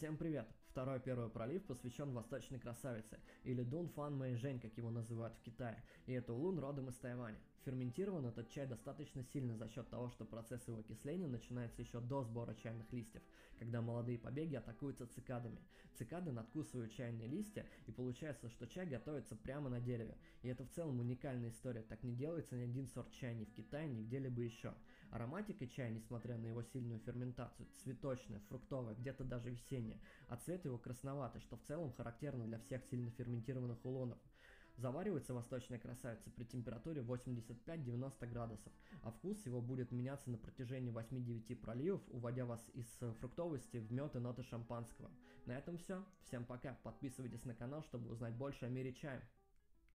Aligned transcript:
Всем 0.00 0.16
привет! 0.16 0.46
Второй 0.70 0.98
первый 0.98 1.28
пролив 1.28 1.62
посвящен 1.66 2.14
восточной 2.14 2.58
красавице, 2.58 3.20
или 3.44 3.62
Дун 3.62 3.90
Фан 3.90 4.16
Мэй 4.16 4.34
Жень, 4.34 4.58
как 4.58 4.74
его 4.78 4.88
называют 4.88 5.36
в 5.36 5.42
Китае, 5.42 5.76
и 6.06 6.14
это 6.14 6.32
улун 6.32 6.58
родом 6.58 6.88
из 6.88 6.96
Тайваня. 6.96 7.36
Ферментирован 7.66 8.24
этот 8.24 8.48
чай 8.48 8.66
достаточно 8.66 9.22
сильно 9.22 9.58
за 9.58 9.68
счет 9.68 9.90
того, 9.90 10.08
что 10.08 10.24
процесс 10.24 10.66
его 10.66 10.78
окисления 10.78 11.28
начинается 11.28 11.82
еще 11.82 12.00
до 12.00 12.22
сбора 12.22 12.54
чайных 12.54 12.90
листьев, 12.94 13.20
когда 13.58 13.82
молодые 13.82 14.18
побеги 14.18 14.54
атакуются 14.54 15.06
цикадами. 15.06 15.60
Цикады 15.98 16.32
надкусывают 16.32 16.92
чайные 16.92 17.28
листья, 17.28 17.66
и 17.86 17.92
получается, 17.92 18.48
что 18.48 18.66
чай 18.66 18.86
готовится 18.86 19.36
прямо 19.36 19.68
на 19.68 19.80
дереве. 19.80 20.16
И 20.40 20.48
это 20.48 20.64
в 20.64 20.70
целом 20.70 20.98
уникальная 21.00 21.50
история, 21.50 21.82
так 21.82 22.02
не 22.04 22.14
делается 22.14 22.56
ни 22.56 22.62
один 22.62 22.86
сорт 22.86 23.12
чая 23.12 23.34
ни 23.34 23.44
в 23.44 23.52
Китае, 23.52 23.90
ни 23.90 24.02
где-либо 24.02 24.40
еще. 24.40 24.72
Ароматика 25.10 25.66
чая, 25.66 25.90
несмотря 25.90 26.38
на 26.38 26.46
его 26.46 26.62
сильную 26.62 27.00
ферментацию, 27.00 27.66
цветочная, 27.82 28.40
фруктовая, 28.48 28.94
где-то 28.94 29.24
даже 29.24 29.50
весенняя, 29.50 29.98
а 30.28 30.36
цвет 30.36 30.64
его 30.64 30.78
красноватый, 30.78 31.40
что 31.40 31.56
в 31.56 31.62
целом 31.62 31.92
характерно 31.92 32.46
для 32.46 32.58
всех 32.58 32.84
сильно 32.84 33.10
ферментированных 33.10 33.84
улонов. 33.84 34.18
Заваривается 34.76 35.34
восточная 35.34 35.78
красавица 35.78 36.30
при 36.30 36.44
температуре 36.44 37.02
85-90 37.02 38.26
градусов, 38.28 38.72
а 39.02 39.10
вкус 39.10 39.44
его 39.44 39.60
будет 39.60 39.90
меняться 39.90 40.30
на 40.30 40.38
протяжении 40.38 40.92
8-9 40.92 41.56
проливов, 41.56 42.00
уводя 42.08 42.46
вас 42.46 42.64
из 42.72 42.86
фруктовости 43.20 43.78
в 43.78 43.92
мед 43.92 44.14
и 44.16 44.18
ноты 44.20 44.42
шампанского. 44.42 45.10
На 45.44 45.58
этом 45.58 45.76
все. 45.76 46.02
Всем 46.22 46.44
пока. 46.44 46.78
Подписывайтесь 46.82 47.44
на 47.44 47.54
канал, 47.54 47.82
чтобы 47.82 48.10
узнать 48.10 48.34
больше 48.34 48.64
о 48.64 48.68
мире 48.68 48.94
чая. 48.94 49.22